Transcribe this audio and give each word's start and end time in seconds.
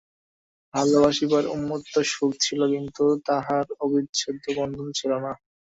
ভালোবাসিবার 0.73 1.43
উন্মত্ত 1.47 1.93
সুখ 2.11 2.31
ছিল, 2.41 2.61
কিন্তু 2.73 3.03
তাহার 3.27 3.65
অবিচ্ছেদ্য 3.81 4.45
বন্ধন 4.57 4.87
ছিল 4.91 5.11
না। 5.25 5.31